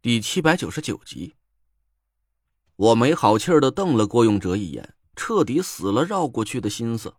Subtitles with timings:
[0.00, 1.34] 第七百九十九集，
[2.76, 7.14] 我没好气的瞪了郭永哲一眼，彻底死了绕过去的心思。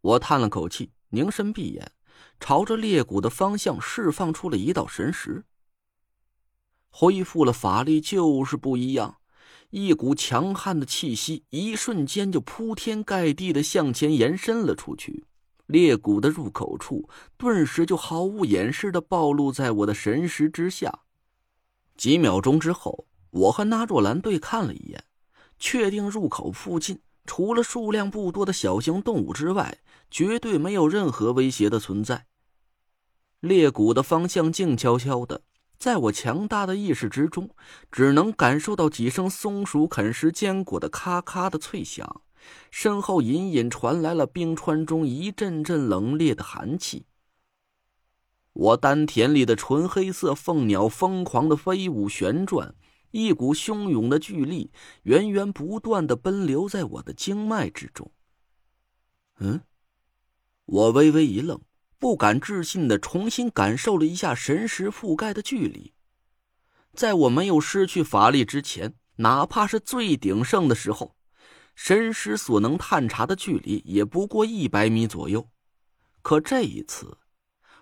[0.00, 1.92] 我叹了口气，凝神闭眼，
[2.40, 5.44] 朝着裂谷的方向释放出了一道神识。
[6.88, 9.18] 恢复了法力就是不一样，
[9.68, 15.26] 一股强悍的气息一瞬间就铺天盖地的向前延伸了出去。
[15.66, 21.00] 裂谷的入口处顿时就毫无掩饰的暴露在我的神识之下。
[21.98, 25.04] 几秒钟之后，我和纳若兰对看了一眼，
[25.58, 29.78] 确定入口附近除了数量不多的小型动物之外，
[30.08, 32.26] 绝对没有任何威胁的存在。
[33.40, 35.42] 裂谷的方向静悄悄的，
[35.76, 37.50] 在我强大的意识之中，
[37.90, 42.22] 只能感受到几声松鼠啃食坚果的咔咔的脆响，
[42.70, 47.06] 身后隐隐传来了冰川中一阵阵冷冽的寒气。
[48.58, 52.74] 我丹田里的纯黑色凤鸟疯狂的飞舞旋转，
[53.12, 54.72] 一股汹涌的巨力
[55.04, 58.10] 源源不断的奔流在我的经脉之中。
[59.38, 59.60] 嗯，
[60.64, 61.60] 我微微一愣，
[62.00, 65.94] 不敢置信的重新感受了一下神识覆盖的距离。
[66.94, 71.14] 在我没有失去法力之前，哪怕是最鼎盛的时候，
[71.76, 75.48] 神识所能探查的距离也不过一百米左右。
[76.22, 77.18] 可这一次。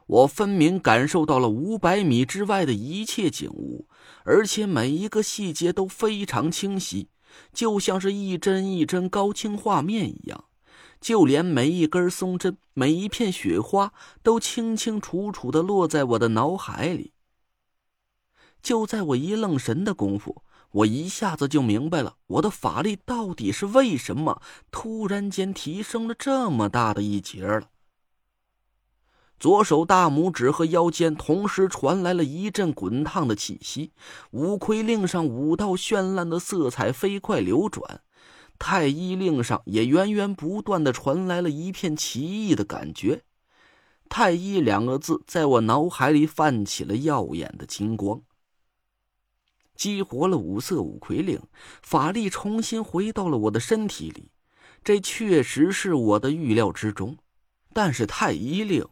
[0.07, 3.89] 我分明感受到了五百米之外的一切景物，
[4.25, 7.09] 而且每一个细节都非常清晰，
[7.53, 10.45] 就像是一帧一帧高清画面一样。
[11.01, 17.13] 就连每一根松针、每一片雪花，都清清楚楚的落在我的脑海里。
[18.63, 24.41] 就在我一愣神的功夫，我一下子就明白了，我的法力到底是为什么
[24.71, 27.69] 突然间提升了这么大的一截了。
[29.39, 33.93] 左手大拇指和腰间同时传来了一阵滚烫的气息，
[34.31, 38.01] 五魁令上五道绚烂的色彩飞快流转，
[38.59, 43.25] 太医令上也源源不断的传来了一片奇异的感觉。
[44.09, 48.23] 太医两个字在我脑海里泛起了耀眼的金光。
[49.75, 51.39] 激活了五色五魁令，
[51.83, 54.31] 法力重新回到了我的身体里，
[54.83, 57.19] 这确实是我的预料之中。
[57.75, 58.87] 但是太医令。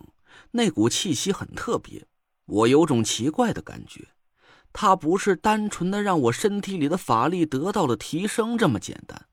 [0.57, 2.07] 那股气息很特别，
[2.47, 4.11] 我有种奇怪的感觉，
[4.73, 9.27] 它不是单纯的让我身体里的法力得到了提升这么简单，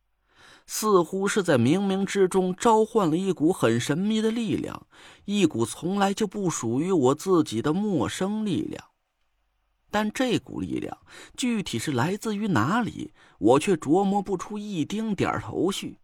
[0.65, 4.87] 似乎是在冥冥之中召唤了一股很神秘的力量，
[5.25, 8.83] 一股从来就不属于我自己的陌生力量。
[9.91, 10.97] 但这股力量
[11.37, 15.99] 具体是来自于哪里，我却琢磨不出一丁点头绪。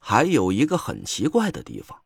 [0.00, 2.00] 还有一个很奇怪的地方。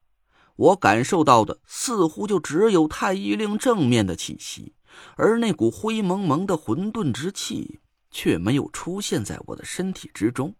[0.61, 4.75] 我感受到的似乎就只有太医令正面的气息，
[5.17, 10.55] 而那股灰蒙蒙的混沌之气却没有出现在我的身体之中。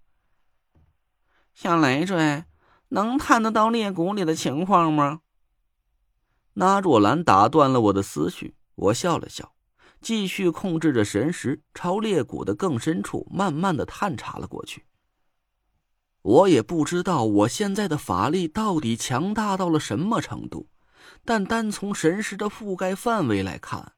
[1.53, 2.45] 小累赘，
[2.89, 5.21] 能探得到裂谷里的情况吗？
[6.55, 9.53] 那若兰打断了我的思绪，我笑了笑，
[10.01, 14.87] 继续控制着神识，朝裂谷的更深处慢慢的探查了过去。
[16.23, 20.69] 我也不知道我现在的法力到底强大到了什么程度，
[21.25, 23.95] 但单从神识的覆盖范围来看，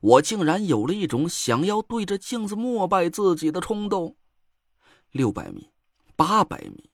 [0.00, 4.16] 我竟然有了一种想要对着镜子膜拜自己的冲动。
[5.10, 5.70] 六百米，
[6.16, 6.90] 八百米，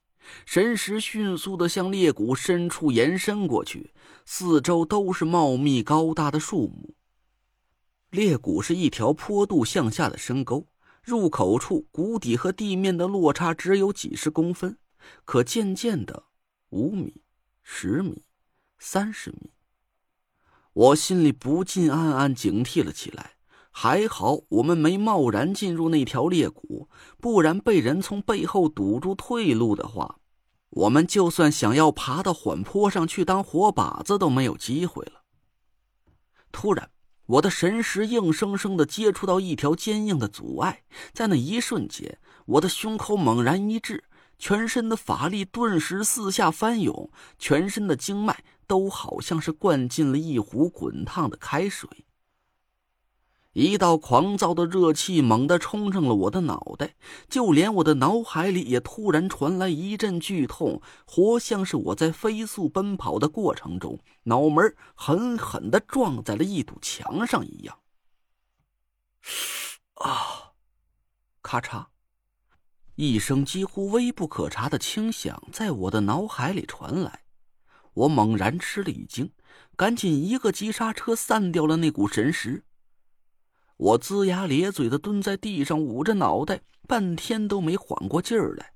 [0.46, 3.92] 神识迅速的向裂谷深处延伸过去，
[4.24, 6.94] 四周都是茂密高大的树木。
[8.10, 10.66] 裂谷是一条坡度向下的深沟。
[11.02, 14.78] 入口处，谷底和地面的落差只有几十公分，
[15.24, 16.24] 可渐渐的，
[16.68, 17.22] 五米、
[17.62, 18.24] 十米、
[18.78, 19.50] 三十米，
[20.72, 23.36] 我心里不禁暗暗警惕了起来。
[23.72, 30.18] 还好我们没贸然进入那条裂谷，不然被人从背后堵住退路的话，
[30.70, 35.22] 我们就算想要爬到缓坡上去当活靶子都没有机会了。
[36.52, 36.90] 突然。
[37.30, 40.82] 我的神识硬生生的接触到一条坚硬的阻碍，
[41.12, 44.02] 在那一瞬间，我的胸口猛然一滞，
[44.36, 51.88] 全身的法力顿时四下翻涌，全身的经脉都好像是灌进了一壶滚烫的开水。
[53.52, 56.94] 一道狂躁的热气猛地冲上了我的脑袋，
[57.28, 67.78] 就连我的脑海里也突然传来一阵剧痛，活像是我在飞速奔跑的过程中，脑门狠狠的撞在了一堵墙上一样。
[69.94, 70.52] 啊！
[71.42, 71.86] 咔嚓，
[72.94, 77.24] 一声几乎微不可察的轻响在我的脑海里传来，
[77.94, 79.32] 我猛然吃了一惊，
[79.74, 82.64] 赶紧一个急刹车，散掉了那股神识。
[83.80, 88.74] 我龇牙咧嘴的蹲在地上，捂着脑袋，半天都没缓过劲儿来。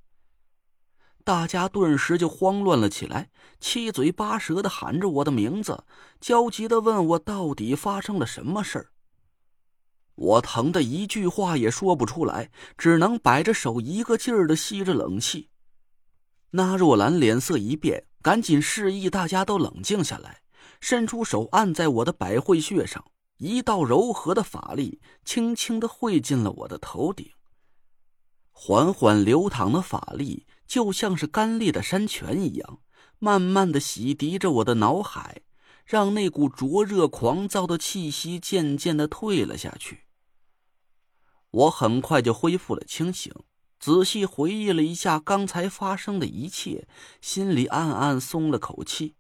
[1.23, 3.29] 大家顿时就慌乱了起来，
[3.61, 5.85] 七嘴八舌的喊着我的名字，
[6.23, 8.93] 焦急的问我到底发生了什么事儿。
[10.15, 15.51] 我疼的一句话也说不出来，只能摆着手，一个劲儿的吸着冷气。
[16.53, 20.41] 那若兰脸色一变，赶紧示意大家都冷静下来，
[20.81, 23.05] 伸出手按在我的百会穴上，
[23.45, 27.31] 一道柔和的法力轻轻的汇进了我的头顶。
[28.51, 32.81] 缓缓流淌的法力就像是干裂的山泉一样，
[33.19, 35.43] 慢慢的洗涤着我的脑海，
[35.85, 40.05] 让那股灼热狂躁的气息渐渐的退了下去。
[41.51, 43.33] 我很快就恢复了清醒，
[43.79, 46.89] 仔细回忆了一下刚才发生的一切，
[47.21, 49.17] 心里暗暗松了口气。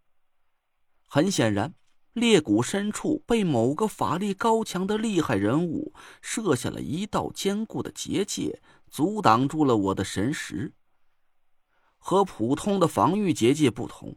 [1.06, 1.74] 很显然，
[2.14, 10.72] 裂谷深处被某个法力高强的厉害人物设下了一道坚固的结界，阻挡住了我的神识。
[11.98, 14.16] 和普通的防御结界不同，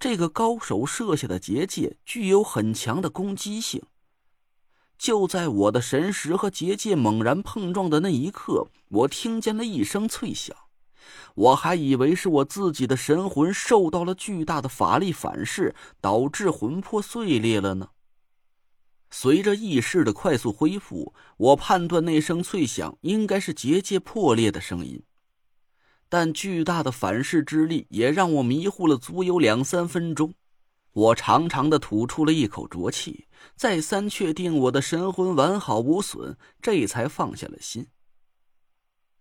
[0.00, 3.82] 这个高手设下的结界具有很强的攻击性。
[4.98, 10.56] 就在我的神识和结界猛然碰撞的那一刻，我听见了一声脆响，
[11.34, 17.90] 我还以为是我自己的神魂受到了巨大的法力反噬，导致魂魄碎裂了呢。
[19.10, 25.02] 随着意识的快速恢复，我判断那声脆响应该是结界破裂的声音，
[26.08, 30.34] 但巨大的反噬之力也让我迷糊了足有两三分钟。
[30.92, 37.86] 我长长的吐出了一口浊气，再三确定我的神魂完好无损，这才放下了心。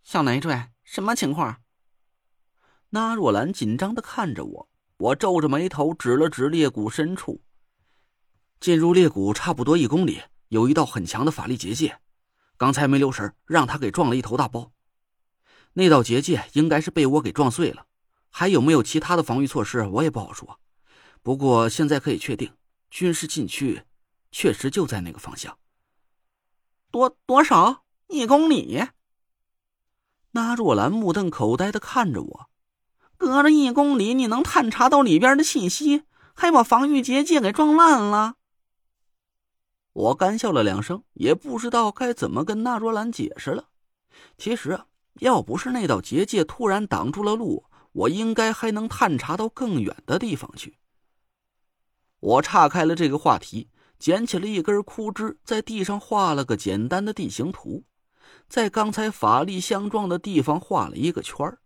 [0.02, 1.58] 小累赘，什么情况？
[2.90, 7.42] 那若兰紧张的看着我，我皱着眉头指了指裂谷深处。
[8.60, 12.00] 进入裂谷差不多一公里，有一道很强的法力结界，
[12.58, 14.72] 刚才没留神，让他给撞了一头大包。
[15.74, 17.86] 那道结界应该是被我给撞碎了，
[18.30, 20.60] 还有没有其他的防御措施，我也不好说。
[21.22, 22.54] 不过现在可以确定，
[22.90, 23.84] 军事禁区
[24.32, 25.58] 确实就在那个方向。
[26.92, 28.82] 多多少一公里？
[30.32, 32.50] 那若兰目瞪口呆的看着我，
[33.17, 36.03] 隔着一公里你能探查到里边的信息，
[36.33, 38.35] 还把防御结界给撞烂了？
[39.94, 43.69] 我干笑了两声，也不知道该怎么跟那若兰解释了。
[44.38, 44.88] 其实啊
[45.21, 50.77] 要不是那道结界突然挡住了路，我应该还能探查到更远的地方去。
[52.19, 57.85] 我岔开了这个话题，捡起了一根枯枝，在地上画了个简单的地形图，
[58.50, 61.59] 在刚才法力相撞的地方画了一个圈儿。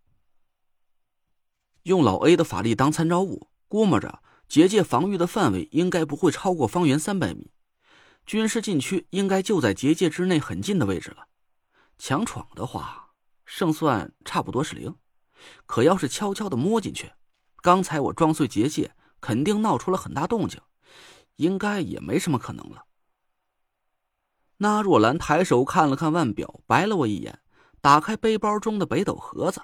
[1.84, 7.50] 用老 A 的法力当参照物，估摸着结界防御的范围应该不会超过方圆三百米，
[8.26, 11.26] 军事禁区应该就在结界之内很近的位置了。
[11.98, 13.10] 强闯的话，
[13.44, 14.94] 胜算差不多是零。
[15.66, 17.12] 可要是悄悄的摸进去，
[17.62, 18.94] 刚才我撞碎结界。
[19.22, 20.58] 肯定闹出了很大动静，
[21.36, 22.86] 应该也没什么可能了。
[24.56, 27.42] 那若兰抬手看了看腕表，白了我一眼，
[27.82, 29.60] 打开背包中的北斗盒子。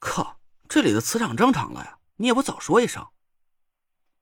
[0.00, 1.98] 靠，这里的磁场正常了呀！
[2.16, 3.06] 你也不早说一声。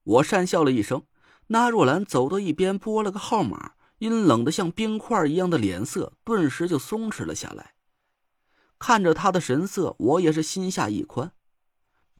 [0.02, 1.04] 我讪笑了一声。
[1.48, 7.74] 那若兰走到一边，拨了个号码，阴冷的像冰块一样的脸色顿时就松弛了下来。
[8.78, 11.32] 看着他的神色，我也是心下一宽。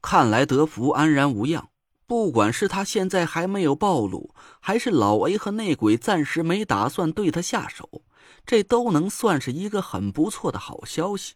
[0.02, 1.71] 看来德福安然无恙。
[2.07, 8.02] 不管是他现在还没有暴露，还是老 A 和内鬼暂时没打算对他下手，
[8.45, 11.35] 这都能算是一个很不错的好消息。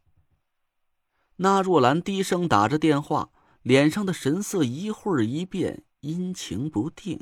[1.41, 3.31] 那若兰低声打着电话，
[3.63, 7.21] 脸上的神色一会儿一变，阴晴不定。